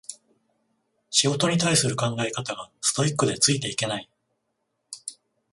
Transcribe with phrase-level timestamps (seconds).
[1.11, 4.09] 仕事に対する考え方がストイックでついていけない